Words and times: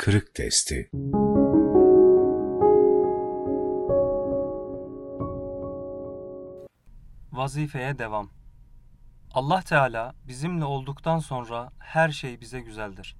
Kırık 0.00 0.34
Testi 0.34 0.90
Vazifeye 7.32 7.98
devam. 7.98 8.30
Allah 9.34 9.62
Teala 9.62 10.14
bizimle 10.28 10.64
olduktan 10.64 11.18
sonra 11.18 11.72
her 11.78 12.10
şey 12.10 12.40
bize 12.40 12.60
güzeldir. 12.60 13.16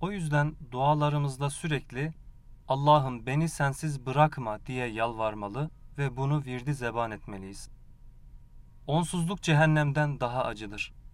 O 0.00 0.10
yüzden 0.10 0.56
dualarımızda 0.70 1.50
sürekli 1.50 2.12
Allah'ım 2.68 3.26
beni 3.26 3.48
sensiz 3.48 4.06
bırakma 4.06 4.66
diye 4.66 4.86
yalvarmalı 4.86 5.70
ve 5.98 6.16
bunu 6.16 6.44
virdi 6.44 6.74
zeban 6.74 7.10
etmeliyiz. 7.10 7.70
Onsuzluk 8.86 9.42
cehennemden 9.42 10.20
daha 10.20 10.44
acıdır. 10.44 11.05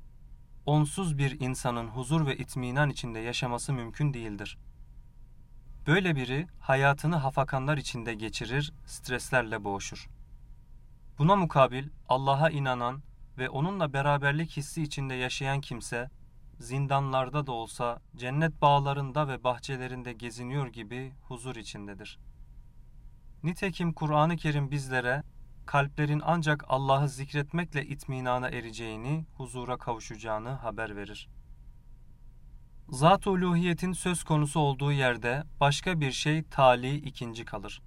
Onsuz 0.67 1.19
bir 1.19 1.41
insanın 1.41 1.89
huzur 1.89 2.27
ve 2.27 2.37
itminan 2.37 2.91
içinde 2.91 3.19
yaşaması 3.19 3.73
mümkün 3.73 4.15
değildir. 4.15 4.59
Böyle 5.87 6.17
biri 6.17 6.47
hayatını 6.61 7.17
hafakanlar 7.17 7.77
içinde 7.79 8.15
geçirir, 8.15 8.73
streslerle 8.87 9.65
boğuşur. 9.65 10.09
Buna 11.19 11.37
mukabil 11.37 11.89
Allah'a 12.09 12.51
inanan 12.51 13.03
ve 13.39 13.49
onunla 13.49 13.93
beraberlik 13.93 14.57
hissi 14.57 14.83
içinde 14.83 15.15
yaşayan 15.15 15.61
kimse, 15.61 16.11
zindanlarda 16.61 17.47
da 17.47 17.53
olsa 17.53 18.01
cennet 18.17 18.63
bağlarında 18.63 19.29
ve 19.29 19.45
bahçelerinde 19.45 20.13
geziniyor 20.13 20.67
gibi 20.67 21.13
huzur 21.23 21.57
içindedir. 21.57 22.19
Nitekim 23.43 23.93
Kur'an-ı 23.93 24.37
Kerim 24.37 24.71
bizlere 24.71 25.23
kalplerin 25.67 26.23
ancak 26.25 26.65
Allah'ı 26.69 27.09
zikretmekle 27.09 27.85
itminana 27.85 28.49
ereceğini, 28.49 29.27
huzura 29.37 29.77
kavuşacağını 29.77 30.51
haber 30.51 30.97
verir. 30.97 31.29
Zat-ı 32.89 33.31
uluhiyetin 33.31 33.93
söz 33.93 34.25
konusu 34.25 34.61
olduğu 34.61 34.93
yerde 34.93 35.43
başka 35.61 36.01
bir 36.01 36.13
şey 36.13 36.43
tali 36.43 36.97
ikinci 36.97 37.45
kalır. 37.45 37.83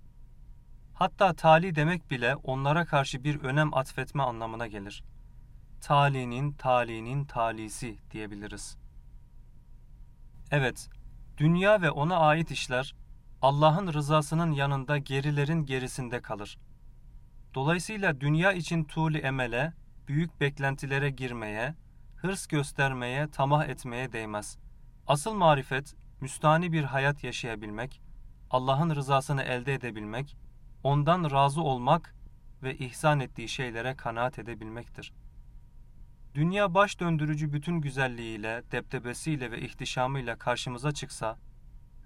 Hatta 0.93 1.33
tali 1.33 1.75
demek 1.75 2.11
bile 2.11 2.35
onlara 2.35 2.85
karşı 2.85 3.23
bir 3.23 3.39
önem 3.39 3.73
atfetme 3.73 4.23
anlamına 4.23 4.67
gelir. 4.67 5.03
Talinin, 5.81 6.51
talinin 6.51 7.25
talisi 7.25 7.97
diyebiliriz. 8.11 8.77
Evet, 10.51 10.89
dünya 11.37 11.81
ve 11.81 11.91
ona 11.91 12.17
ait 12.17 12.51
işler 12.51 12.95
Allah'ın 13.41 13.93
rızasının 13.93 14.51
yanında 14.51 14.97
gerilerin 14.97 15.65
gerisinde 15.65 16.21
kalır. 16.21 16.57
Dolayısıyla 17.55 18.21
dünya 18.21 18.53
için 18.53 18.83
tuğli 18.83 19.17
emele, 19.17 19.73
büyük 20.07 20.41
beklentilere 20.41 21.09
girmeye, 21.09 21.75
hırs 22.15 22.47
göstermeye, 22.47 23.31
tamah 23.31 23.65
etmeye 23.65 24.11
değmez. 24.11 24.57
Asıl 25.07 25.33
marifet, 25.33 25.95
müstani 26.21 26.71
bir 26.71 26.83
hayat 26.83 27.23
yaşayabilmek, 27.23 28.01
Allah'ın 28.49 28.95
rızasını 28.95 29.43
elde 29.43 29.73
edebilmek, 29.73 30.37
ondan 30.83 31.31
razı 31.31 31.61
olmak 31.61 32.15
ve 32.63 32.77
ihsan 32.77 33.19
ettiği 33.19 33.49
şeylere 33.49 33.95
kanaat 33.95 34.39
edebilmektir. 34.39 35.13
Dünya 36.35 36.73
baş 36.73 36.99
döndürücü 36.99 37.53
bütün 37.53 37.81
güzelliğiyle, 37.81 38.63
deptebesiyle 38.71 39.51
ve 39.51 39.61
ihtişamıyla 39.61 40.37
karşımıza 40.37 40.91
çıksa 40.91 41.37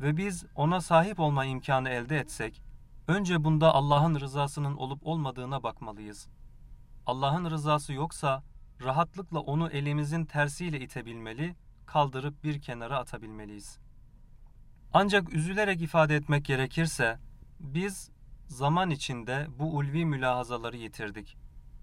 ve 0.01 0.17
biz 0.17 0.45
ona 0.55 0.81
sahip 0.81 1.19
olma 1.19 1.45
imkanı 1.45 1.89
elde 1.89 2.19
etsek, 2.19 2.61
önce 3.09 3.43
bunda 3.43 3.73
Allah'ın 3.73 4.19
rızasının 4.19 4.77
olup 4.77 5.07
olmadığına 5.07 5.63
bakmalıyız. 5.63 6.27
Allah'ın 7.05 7.51
rızası 7.51 7.93
yoksa 7.93 8.43
rahatlıkla 8.83 9.39
onu 9.39 9.69
elimizin 9.69 10.25
tersiyle 10.25 10.79
itebilmeli, 10.79 11.55
kaldırıp 11.85 12.43
bir 12.43 12.61
kenara 12.61 12.97
atabilmeliyiz. 12.97 13.79
Ancak 14.93 15.33
üzülerek 15.33 15.81
ifade 15.81 16.15
etmek 16.15 16.45
gerekirse, 16.45 17.19
biz 17.59 18.11
zaman 18.47 18.89
içinde 18.89 19.47
bu 19.59 19.75
ulvi 19.75 20.05
mülahazaları 20.05 20.77
yitirdik. 20.77 21.37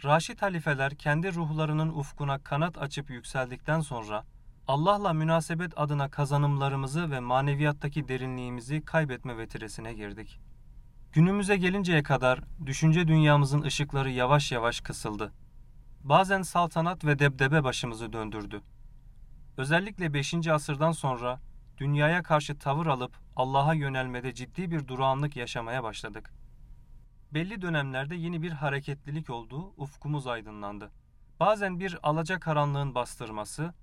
Raşid 0.04 0.42
halifeler 0.42 0.94
kendi 0.94 1.34
ruhlarının 1.34 1.88
ufkuna 1.88 2.38
kanat 2.38 2.78
açıp 2.78 3.10
yükseldikten 3.10 3.80
sonra 3.80 4.24
Allah'la 4.68 5.12
münasebet 5.12 5.72
adına 5.78 6.10
kazanımlarımızı 6.10 7.10
ve 7.10 7.20
maneviyattaki 7.20 8.08
derinliğimizi 8.08 8.84
kaybetme 8.84 9.38
vetiresine 9.38 9.94
girdik. 9.94 10.40
Günümüze 11.12 11.56
gelinceye 11.56 12.02
kadar 12.02 12.40
düşünce 12.66 13.08
dünyamızın 13.08 13.62
ışıkları 13.62 14.10
yavaş 14.10 14.52
yavaş 14.52 14.80
kısıldı. 14.80 15.32
Bazen 16.04 16.42
saltanat 16.42 17.04
ve 17.04 17.18
debdebe 17.18 17.64
başımızı 17.64 18.12
döndürdü. 18.12 18.62
Özellikle 19.56 20.14
5. 20.14 20.48
asırdan 20.48 20.92
sonra 20.92 21.40
dünyaya 21.78 22.22
karşı 22.22 22.58
tavır 22.58 22.86
alıp 22.86 23.12
Allah'a 23.36 23.74
yönelmede 23.74 24.34
ciddi 24.34 24.70
bir 24.70 24.88
durağanlık 24.88 25.36
yaşamaya 25.36 25.82
başladık. 25.82 26.32
Belli 27.34 27.62
dönemlerde 27.62 28.14
yeni 28.14 28.42
bir 28.42 28.52
hareketlilik 28.52 29.30
oldu, 29.30 29.74
ufkumuz 29.76 30.26
aydınlandı. 30.26 30.90
Bazen 31.40 31.80
bir 31.80 31.98
alaca 32.02 32.40
karanlığın 32.40 32.94
bastırması, 32.94 33.74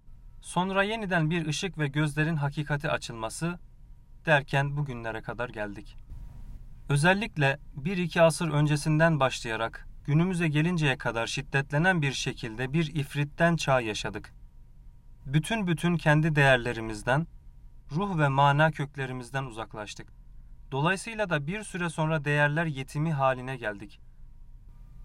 sonra 0.41 0.83
yeniden 0.83 1.29
bir 1.29 1.47
ışık 1.47 1.77
ve 1.77 1.87
gözlerin 1.87 2.35
hakikati 2.35 2.89
açılması 2.89 3.59
derken 4.25 4.77
bugünlere 4.77 5.21
kadar 5.21 5.49
geldik. 5.49 5.97
Özellikle 6.89 7.59
bir 7.75 7.97
iki 7.97 8.21
asır 8.21 8.49
öncesinden 8.49 9.19
başlayarak 9.19 9.87
günümüze 10.05 10.47
gelinceye 10.47 10.97
kadar 10.97 11.27
şiddetlenen 11.27 12.01
bir 12.01 12.11
şekilde 12.11 12.73
bir 12.73 12.95
ifritten 12.95 13.55
çağ 13.55 13.81
yaşadık. 13.81 14.33
Bütün 15.25 15.67
bütün 15.67 15.97
kendi 15.97 16.35
değerlerimizden, 16.35 17.27
ruh 17.91 18.17
ve 18.17 18.27
mana 18.27 18.71
köklerimizden 18.71 19.43
uzaklaştık. 19.43 20.07
Dolayısıyla 20.71 21.29
da 21.29 21.47
bir 21.47 21.63
süre 21.63 21.89
sonra 21.89 22.25
değerler 22.25 22.65
yetimi 22.65 23.13
haline 23.13 23.57
geldik. 23.57 23.99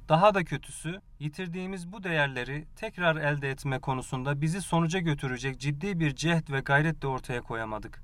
Daha 0.09 0.35
da 0.35 0.45
kötüsü, 0.45 1.01
yitirdiğimiz 1.19 1.93
bu 1.93 2.05
değerleri 2.05 2.67
tekrar 2.77 3.17
elde 3.17 3.51
etme 3.51 3.79
konusunda 3.79 4.41
bizi 4.41 4.61
sonuca 4.61 4.99
götürecek 4.99 5.61
ciddi 5.61 6.01
bir 6.01 6.15
cehd 6.15 6.53
ve 6.53 6.61
gayret 6.61 7.03
de 7.03 7.07
ortaya 7.07 7.41
koyamadık. 7.41 8.03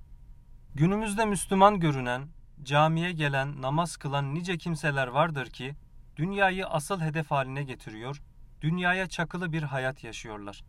Günümüzde 0.75 1.25
Müslüman 1.25 1.81
görünen, 1.81 2.29
camiye 2.63 3.13
gelen, 3.13 3.63
namaz 3.63 3.97
kılan 3.97 4.35
nice 4.35 4.59
kimseler 4.59 5.07
vardır 5.07 5.47
ki, 5.47 5.75
dünyayı 6.17 6.67
asıl 6.67 7.01
hedef 7.01 7.31
haline 7.31 7.63
getiriyor, 7.63 8.23
dünyaya 8.61 9.09
çakılı 9.09 9.53
bir 9.53 9.63
hayat 9.63 10.05
yaşıyorlar. 10.05 10.65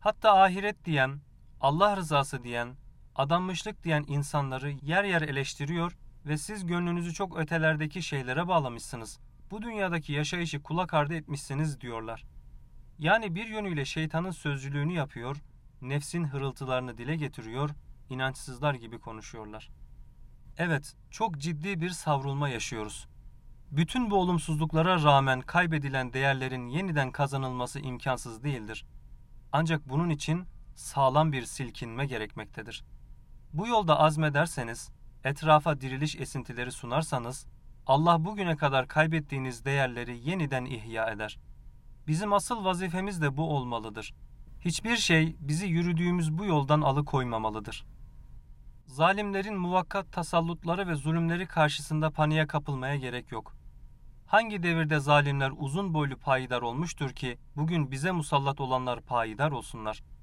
Hatta 0.00 0.42
ahiret 0.42 0.84
diyen, 0.84 1.20
Allah 1.60 1.96
rızası 1.96 2.42
diyen, 2.42 2.76
adanmışlık 3.14 3.84
diyen 3.84 4.04
insanları 4.08 4.70
yer 4.70 5.04
yer 5.04 5.22
eleştiriyor 5.22 5.96
ve 6.26 6.38
siz 6.38 6.66
gönlünüzü 6.66 7.14
çok 7.14 7.38
ötelerdeki 7.38 8.02
şeylere 8.02 8.48
bağlamışsınız. 8.48 9.18
Bu 9.50 9.62
dünyadaki 9.62 10.12
yaşayışı 10.12 10.62
kulak 10.62 10.94
ardı 10.94 11.14
etmişsiniz 11.14 11.80
diyorlar. 11.80 12.24
Yani 12.98 13.34
bir 13.34 13.46
yönüyle 13.46 13.84
şeytanın 13.84 14.30
sözcülüğünü 14.30 14.92
yapıyor, 14.92 15.36
nefsin 15.82 16.24
hırıltılarını 16.24 16.98
dile 16.98 17.16
getiriyor, 17.16 17.70
inançsızlar 18.10 18.74
gibi 18.74 18.98
konuşuyorlar. 18.98 19.70
Evet, 20.60 20.94
çok 21.10 21.38
ciddi 21.38 21.80
bir 21.80 21.90
savrulma 21.90 22.48
yaşıyoruz. 22.48 23.08
Bütün 23.70 24.10
bu 24.10 24.16
olumsuzluklara 24.16 25.02
rağmen 25.02 25.40
kaybedilen 25.40 26.12
değerlerin 26.12 26.68
yeniden 26.68 27.12
kazanılması 27.12 27.80
imkansız 27.80 28.42
değildir. 28.42 28.86
Ancak 29.52 29.88
bunun 29.88 30.10
için 30.10 30.44
sağlam 30.74 31.32
bir 31.32 31.44
silkinme 31.44 32.06
gerekmektedir. 32.06 32.84
Bu 33.52 33.66
yolda 33.66 34.00
azmederseniz, 34.00 34.90
etrafa 35.24 35.80
diriliş 35.80 36.16
esintileri 36.16 36.72
sunarsanız, 36.72 37.46
Allah 37.86 38.24
bugüne 38.24 38.56
kadar 38.56 38.88
kaybettiğiniz 38.88 39.64
değerleri 39.64 40.28
yeniden 40.28 40.64
ihya 40.64 41.10
eder. 41.10 41.38
Bizim 42.06 42.32
asıl 42.32 42.64
vazifemiz 42.64 43.22
de 43.22 43.36
bu 43.36 43.56
olmalıdır. 43.56 44.14
Hiçbir 44.60 44.96
şey 44.96 45.36
bizi 45.40 45.66
yürüdüğümüz 45.66 46.38
bu 46.38 46.44
yoldan 46.44 46.80
alıkoymamalıdır. 46.80 47.84
Zalimlerin 48.88 49.56
muvakkat 49.56 50.12
tasallutları 50.12 50.88
ve 50.88 50.94
zulümleri 50.94 51.46
karşısında 51.46 52.10
paniğe 52.10 52.46
kapılmaya 52.46 52.96
gerek 52.96 53.32
yok. 53.32 53.54
Hangi 54.26 54.62
devirde 54.62 55.00
zalimler 55.00 55.52
uzun 55.56 55.94
boylu 55.94 56.16
payidar 56.16 56.62
olmuştur 56.62 57.10
ki 57.10 57.38
bugün 57.56 57.90
bize 57.90 58.10
musallat 58.10 58.60
olanlar 58.60 59.00
payidar 59.00 59.50
olsunlar?'' 59.50 60.18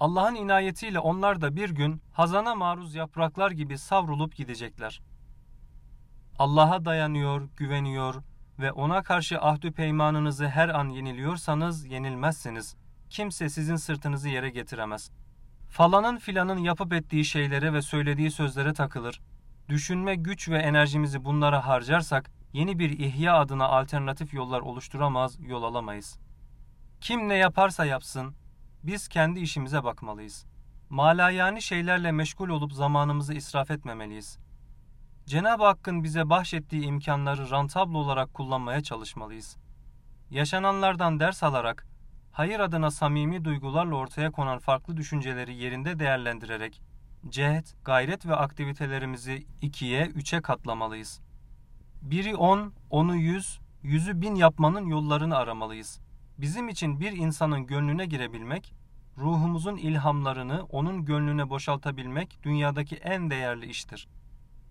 Allah'ın 0.00 0.34
inayetiyle 0.34 0.98
onlar 0.98 1.40
da 1.40 1.56
bir 1.56 1.70
gün 1.70 2.02
hazana 2.12 2.54
maruz 2.54 2.94
yapraklar 2.94 3.50
gibi 3.50 3.78
savrulup 3.78 4.36
gidecekler. 4.36 5.00
Allah'a 6.38 6.84
dayanıyor, 6.84 7.48
güveniyor 7.56 8.22
ve 8.58 8.72
ona 8.72 9.02
karşı 9.02 9.40
ahdü 9.40 9.72
peymanınızı 9.72 10.48
her 10.48 10.68
an 10.68 10.88
yeniliyorsanız 10.88 11.86
yenilmezsiniz. 11.86 12.76
Kimse 13.10 13.48
sizin 13.48 13.76
sırtınızı 13.76 14.28
yere 14.28 14.50
getiremez. 14.50 15.10
Falanın 15.74 16.16
filanın 16.16 16.58
yapıp 16.58 16.92
ettiği 16.92 17.24
şeylere 17.24 17.72
ve 17.72 17.82
söylediği 17.82 18.30
sözlere 18.30 18.72
takılır. 18.72 19.20
Düşünme 19.68 20.14
güç 20.14 20.48
ve 20.48 20.58
enerjimizi 20.58 21.24
bunlara 21.24 21.66
harcarsak 21.66 22.30
yeni 22.52 22.78
bir 22.78 22.90
ihya 22.90 23.38
adına 23.38 23.64
alternatif 23.64 24.34
yollar 24.34 24.60
oluşturamaz, 24.60 25.38
yol 25.40 25.62
alamayız. 25.62 26.18
Kim 27.00 27.28
ne 27.28 27.34
yaparsa 27.34 27.84
yapsın, 27.84 28.34
biz 28.82 29.08
kendi 29.08 29.40
işimize 29.40 29.84
bakmalıyız. 29.84 30.46
malayani 30.90 31.62
şeylerle 31.62 32.12
meşgul 32.12 32.48
olup 32.48 32.72
zamanımızı 32.72 33.34
israf 33.34 33.70
etmemeliyiz. 33.70 34.38
Cenab-ı 35.26 35.64
Hakk'ın 35.64 36.04
bize 36.04 36.30
bahşettiği 36.30 36.84
imkanları 36.84 37.50
rantablo 37.50 37.98
olarak 37.98 38.34
kullanmaya 38.34 38.82
çalışmalıyız. 38.82 39.56
Yaşananlardan 40.30 41.20
ders 41.20 41.42
alarak, 41.42 41.86
hayır 42.34 42.60
adına 42.60 42.90
samimi 42.90 43.44
duygularla 43.44 43.94
ortaya 43.94 44.30
konan 44.30 44.58
farklı 44.58 44.96
düşünceleri 44.96 45.54
yerinde 45.54 45.98
değerlendirerek, 45.98 46.82
cehd, 47.28 47.66
gayret 47.84 48.26
ve 48.26 48.36
aktivitelerimizi 48.36 49.46
ikiye, 49.62 50.06
üçe 50.06 50.40
katlamalıyız. 50.40 51.20
Biri 52.02 52.36
on, 52.36 52.72
onu 52.90 53.16
yüz, 53.16 53.60
yüzü 53.82 54.20
bin 54.20 54.34
yapmanın 54.34 54.86
yollarını 54.86 55.36
aramalıyız. 55.36 56.00
Bizim 56.38 56.68
için 56.68 57.00
bir 57.00 57.12
insanın 57.12 57.66
gönlüne 57.66 58.06
girebilmek, 58.06 58.74
ruhumuzun 59.18 59.76
ilhamlarını 59.76 60.64
onun 60.70 61.04
gönlüne 61.04 61.50
boşaltabilmek 61.50 62.42
dünyadaki 62.42 62.96
en 62.96 63.30
değerli 63.30 63.66
iştir. 63.66 64.08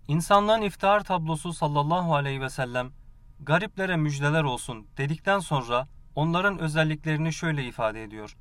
İnsanlığın 0.08 0.62
iftihar 0.62 1.04
tablosu 1.04 1.52
sallallahu 1.52 2.14
aleyhi 2.14 2.40
ve 2.40 2.50
sellem, 2.50 2.90
gariplere 3.40 3.96
müjdeler 3.96 4.44
olsun 4.44 4.86
dedikten 4.96 5.38
sonra 5.38 5.88
onların 6.14 6.58
özelliklerini 6.58 7.32
şöyle 7.32 7.64
ifade 7.64 8.02
ediyor. 8.02 8.36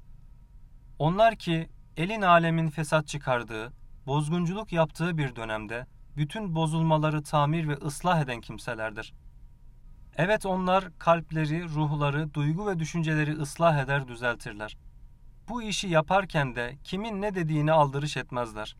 Onlar 0.99 1.35
ki 1.35 1.69
elin 1.97 2.21
alemin 2.21 2.69
fesat 2.69 3.07
çıkardığı, 3.07 3.73
bozgunculuk 4.07 4.73
yaptığı 4.73 5.17
bir 5.17 5.35
dönemde 5.35 5.85
bütün 6.17 6.55
bozulmaları 6.55 7.23
tamir 7.23 7.67
ve 7.67 7.73
ıslah 7.73 8.21
eden 8.21 8.41
kimselerdir. 8.41 9.13
Evet 10.17 10.45
onlar 10.45 10.85
kalpleri, 10.99 11.63
ruhları, 11.63 12.33
duygu 12.33 12.67
ve 12.67 12.79
düşünceleri 12.79 13.33
ıslah 13.33 13.83
eder, 13.83 14.07
düzeltirler. 14.07 14.77
Bu 15.49 15.63
işi 15.63 15.87
yaparken 15.87 16.55
de 16.55 16.77
kimin 16.83 17.21
ne 17.21 17.35
dediğini 17.35 17.71
aldırış 17.71 18.17
etmezler. 18.17 18.75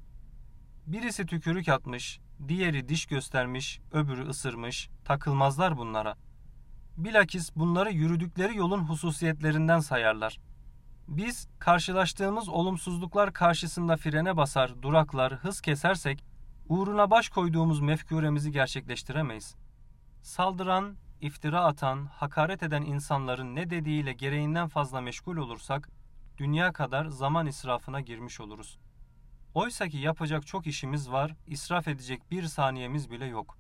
Birisi 0.88 1.26
tükürük 1.26 1.70
atmış, 1.70 2.20
diğeri 2.48 2.90
diş 2.90 3.06
göstermiş, 3.06 3.80
öbürü 3.92 4.28
ısırmış, 4.28 4.90
takılmazlar 5.06 5.78
bunlara. 5.78 6.16
Bilakis 6.98 7.56
bunları 7.56 7.92
yürüdükleri 7.92 8.58
yolun 8.58 8.80
hususiyetlerinden 8.80 9.80
sayarlar. 9.80 10.40
Biz 11.08 11.48
karşılaştığımız 11.60 12.50
olumsuzluklar 12.50 13.34
karşısında 13.34 13.98
frene 13.98 14.38
basar, 14.38 14.82
duraklar, 14.82 15.34
hız 15.34 15.62
kesersek 15.62 16.24
uğruna 16.70 17.12
baş 17.12 17.30
koyduğumuz 17.30 17.80
mefkuremizi 17.80 18.52
gerçekleştiremeyiz. 18.52 19.56
Saldıran, 20.22 20.96
iftira 21.22 21.64
atan, 21.64 22.06
hakaret 22.06 22.64
eden 22.64 22.82
insanların 22.82 23.56
ne 23.56 23.70
dediğiyle 23.70 24.14
gereğinden 24.14 24.68
fazla 24.68 25.02
meşgul 25.02 25.38
olursak, 25.38 25.90
dünya 26.38 26.74
kadar 26.74 27.06
zaman 27.06 27.48
israfına 27.48 28.02
girmiş 28.02 28.40
oluruz. 28.40 28.80
Oysa 29.54 29.88
ki 29.88 29.98
yapacak 29.98 30.48
çok 30.48 30.68
işimiz 30.68 31.12
var, 31.12 31.36
israf 31.48 31.88
edecek 31.88 32.32
bir 32.32 32.44
saniyemiz 32.44 33.12
bile 33.12 33.26
yok. 33.26 33.58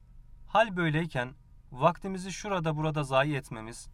Hal 0.47 0.77
böyleyken, 0.77 1.33
vaktimizi 1.73 2.31
şurada 2.31 2.77
burada 2.77 3.03
zayi 3.03 3.35
etmemiz, 3.35 3.89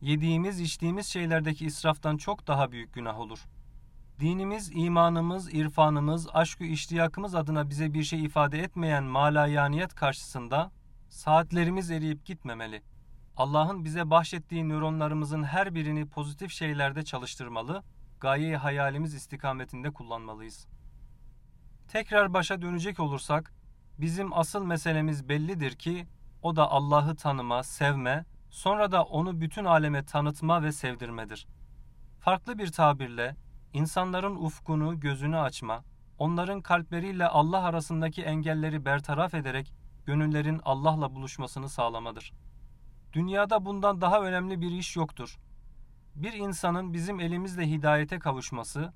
yediğimiz 0.00 0.60
içtiğimiz 0.60 1.06
şeylerdeki 1.06 1.66
israftan 1.66 2.16
çok 2.16 2.46
daha 2.46 2.72
büyük 2.72 2.94
günah 2.94 3.20
olur. 3.20 3.44
Dinimiz, 4.20 4.70
imanımız, 4.74 5.54
irfanımız, 5.54 6.28
aşkı 6.32 6.64
iştiyakımız 6.64 7.34
adına 7.34 7.70
bize 7.70 7.94
bir 7.94 8.02
şey 8.02 8.24
ifade 8.24 8.58
etmeyen 8.58 9.04
malayaniyet 9.04 9.94
karşısında 9.94 10.70
saatlerimiz 11.08 11.90
eriyip 11.90 12.26
gitmemeli. 12.26 12.82
Allah'ın 13.36 13.84
bize 13.84 14.10
bahşettiği 14.10 14.68
nöronlarımızın 14.68 15.42
her 15.42 15.74
birini 15.74 16.06
pozitif 16.06 16.50
şeylerde 16.50 17.02
çalıştırmalı, 17.02 17.82
gaye 18.20 18.56
hayalimiz 18.56 19.14
istikametinde 19.14 19.90
kullanmalıyız. 19.90 20.66
Tekrar 21.88 22.34
başa 22.34 22.62
dönecek 22.62 23.00
olursak, 23.00 23.52
bizim 23.98 24.32
asıl 24.32 24.64
meselemiz 24.64 25.28
bellidir 25.28 25.72
ki, 25.72 26.06
o 26.42 26.56
da 26.56 26.70
Allah'ı 26.70 27.16
tanıma, 27.16 27.62
sevme, 27.62 28.24
sonra 28.50 28.92
da 28.92 29.04
onu 29.04 29.40
bütün 29.40 29.64
aleme 29.64 30.04
tanıtma 30.04 30.62
ve 30.62 30.72
sevdirmedir. 30.72 31.46
Farklı 32.20 32.58
bir 32.58 32.72
tabirle, 32.72 33.36
insanların 33.72 34.36
ufkunu, 34.36 35.00
gözünü 35.00 35.38
açma, 35.38 35.84
onların 36.18 36.60
kalpleriyle 36.60 37.28
Allah 37.28 37.62
arasındaki 37.62 38.22
engelleri 38.22 38.84
bertaraf 38.84 39.34
ederek 39.34 39.72
gönüllerin 40.06 40.60
Allah'la 40.64 41.14
buluşmasını 41.14 41.68
sağlamadır. 41.68 42.32
Dünyada 43.12 43.64
bundan 43.64 44.00
daha 44.00 44.20
önemli 44.20 44.60
bir 44.60 44.70
iş 44.70 44.96
yoktur. 44.96 45.38
Bir 46.14 46.32
insanın 46.32 46.92
bizim 46.92 47.20
elimizle 47.20 47.70
hidayete 47.70 48.18
kavuşması, 48.18 48.92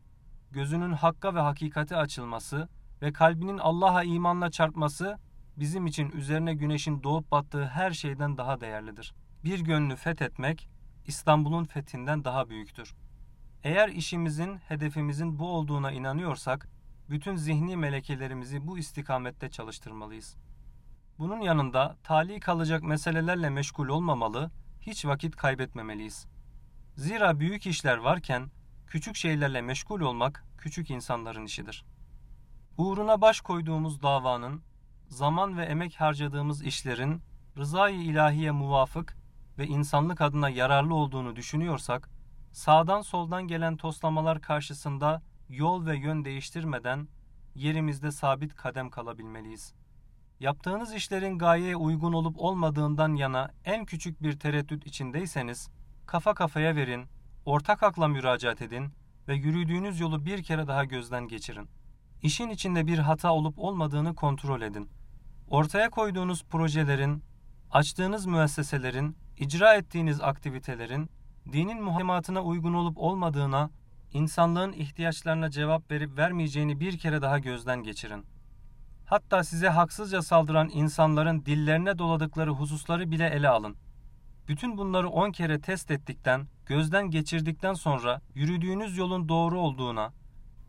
gözünün 0.51 0.93
hakka 0.93 1.35
ve 1.35 1.41
hakikate 1.41 1.97
açılması 1.97 2.69
ve 3.03 3.13
kalbinin 3.13 3.59
Allah'a 3.59 4.03
imanla 4.03 4.51
çarpması 4.51 5.19
bizim 5.57 5.87
için 5.87 6.11
üzerine 6.11 6.55
güneşin 6.55 7.03
doğup 7.03 7.31
battığı 7.31 7.65
her 7.65 7.91
şeyden 7.91 8.37
daha 8.37 8.61
değerlidir. 8.61 9.15
Bir 9.45 9.61
gönlü 9.61 9.97
fethetmek 9.97 10.69
İstanbul'un 11.07 11.65
fethinden 11.65 12.25
daha 12.25 12.49
büyüktür. 12.49 12.95
Eğer 13.65 13.89
işimizin, 13.89 14.57
hedefimizin 14.57 15.39
bu 15.39 15.49
olduğuna 15.49 15.93
inanıyorsak, 15.93 16.69
bütün 17.11 17.37
zihni 17.37 17.77
melekelerimizi 17.77 18.67
bu 18.67 18.79
istikamette 18.79 19.51
çalıştırmalıyız. 19.51 20.37
Bunun 21.19 21.41
yanında 21.41 21.97
tali 22.03 22.41
kalacak 22.41 22.83
meselelerle 22.83 23.51
meşgul 23.51 23.89
olmamalı, 23.89 24.51
hiç 24.81 25.07
vakit 25.07 25.37
kaybetmemeliyiz. 25.37 26.27
Zira 26.97 27.41
büyük 27.41 27.67
işler 27.67 27.97
varken 27.97 28.51
küçük 28.87 29.17
şeylerle 29.17 29.63
meşgul 29.63 30.01
olmak 30.01 30.45
küçük 30.59 30.91
insanların 30.91 31.45
işidir. 31.45 31.85
Uğruna 32.79 33.21
baş 33.21 33.41
koyduğumuz 33.41 34.03
davanın, 34.03 34.63
zaman 35.13 35.57
ve 35.57 35.65
emek 35.65 36.01
harcadığımız 36.01 36.63
işlerin 36.63 37.23
rızayı 37.57 38.01
ilahiye 38.01 38.51
muvafık 38.51 39.17
ve 39.59 39.67
insanlık 39.67 40.21
adına 40.21 40.49
yararlı 40.49 40.95
olduğunu 40.95 41.37
düşünüyorsak, 41.37 42.11
sağdan 42.53 43.03
soldan 43.03 43.49
gelen 43.49 43.77
toslamalar 43.77 44.41
karşısında 44.41 45.23
yol 45.49 45.87
ve 45.87 45.97
yön 45.97 46.25
değiştirmeden 46.25 47.09
yerimizde 47.55 48.11
sabit 48.11 48.55
kadem 48.55 48.91
kalabilmeliyiz. 48.91 49.75
Yaptığınız 50.41 50.95
işlerin 50.95 51.39
gayeye 51.39 51.77
uygun 51.77 52.13
olup 52.13 52.37
olmadığından 52.39 53.15
yana 53.15 53.51
en 53.65 53.85
küçük 53.85 54.23
bir 54.23 54.39
tereddüt 54.39 54.87
içindeyseniz, 54.87 55.71
kafa 56.07 56.35
kafaya 56.35 56.77
verin, 56.77 57.07
ortak 57.45 57.83
akla 57.83 58.09
müracaat 58.09 58.63
edin 58.63 58.93
ve 59.29 59.35
yürüdüğünüz 59.35 60.01
yolu 60.01 60.27
bir 60.27 60.43
kere 60.43 60.67
daha 60.67 60.85
gözden 60.85 61.29
geçirin. 61.29 61.69
İşin 62.23 62.49
içinde 62.49 62.87
bir 62.87 62.99
hata 62.99 63.33
olup 63.33 63.59
olmadığını 63.59 64.15
kontrol 64.15 64.63
edin. 64.63 64.89
Ortaya 65.53 65.91
koyduğunuz 65.91 66.45
projelerin, 66.45 67.23
açtığınız 67.71 68.27
müesseselerin, 68.27 69.17
icra 69.39 69.75
ettiğiniz 69.75 70.21
aktivitelerin 70.21 71.11
dinin 71.53 71.83
muhimmatına 71.83 72.43
uygun 72.43 72.75
olup 72.75 72.99
olmadığına, 72.99 73.71
insanlığın 74.13 74.73
ihtiyaçlarına 74.73 75.51
cevap 75.51 75.91
verip 75.91 76.19
vermeyeceğini 76.19 76.81
bir 76.81 76.99
kere 76.99 77.23
daha 77.23 77.39
gözden 77.39 77.83
geçirin. 77.83 78.25
Hatta 79.07 79.45
size 79.45 79.69
haksızca 79.69 80.23
saldıran 80.23 80.71
insanların 80.73 81.45
dillerine 81.45 81.99
doladıkları 81.99 82.51
hususları 82.51 83.11
bile 83.11 83.27
ele 83.27 83.49
alın. 83.49 83.77
Bütün 84.49 84.79
bunları 84.79 85.09
on 85.09 85.33
kere 85.33 85.61
test 85.61 85.91
ettikten, 85.91 86.47
gözden 86.67 87.11
geçirdikten 87.11 87.75
sonra 87.75 88.21
yürüdüğünüz 88.35 88.97
yolun 88.97 89.29
doğru 89.29 89.61
olduğuna, 89.61 90.13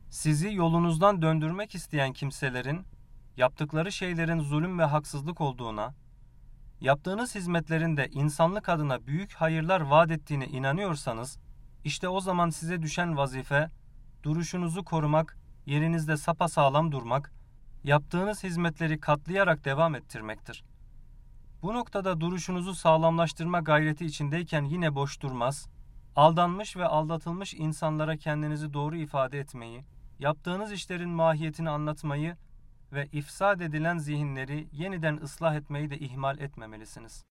sizi 0.10 0.54
yolunuzdan 0.54 1.22
döndürmek 1.22 1.76
isteyen 1.76 2.14
kimselerin 2.14 2.86
yaptıkları 3.38 3.92
şeylerin 3.92 4.40
zulüm 4.40 4.80
ve 4.80 4.84
haksızlık 4.84 5.42
olduğuna, 5.42 5.94
yaptığınız 6.82 7.36
hizmetlerin 7.36 7.98
de 7.98 8.08
insanlık 8.08 8.70
adına 8.70 9.08
büyük 9.08 9.34
hayırlar 9.34 9.82
vaat 9.82 10.12
ettiğine 10.12 10.48
inanıyorsanız, 10.48 11.38
işte 11.84 12.08
o 12.10 12.22
zaman 12.22 12.50
size 12.50 12.82
düşen 12.82 13.18
vazife, 13.18 13.70
duruşunuzu 14.24 14.84
korumak, 14.84 15.38
yerinizde 15.66 16.18
sapasağlam 16.18 16.92
durmak, 16.92 17.34
yaptığınız 17.84 18.44
hizmetleri 18.44 19.00
katlayarak 19.00 19.66
devam 19.66 19.96
ettirmektir. 19.96 20.64
Bu 21.62 21.74
noktada 21.74 22.22
duruşunuzu 22.22 22.76
sağlamlaştırma 22.76 23.60
gayreti 23.60 24.06
içindeyken 24.06 24.64
yine 24.64 24.96
boş 24.96 25.22
durmaz, 25.22 25.68
aldanmış 26.16 26.78
ve 26.78 26.86
aldatılmış 26.86 27.54
insanlara 27.54 28.18
kendinizi 28.18 28.74
doğru 28.74 28.96
ifade 28.96 29.40
etmeyi, 29.40 29.84
yaptığınız 30.20 30.72
işlerin 30.72 31.10
mahiyetini 31.10 31.70
anlatmayı 31.70 32.36
ve 32.94 33.08
ifsad 33.12 33.60
edilen 33.60 33.98
zihinleri 33.98 34.68
yeniden 34.72 35.18
ıslah 35.24 35.56
etmeyi 35.56 35.90
de 35.90 35.98
ihmal 35.98 36.40
etmemelisiniz. 36.40 37.26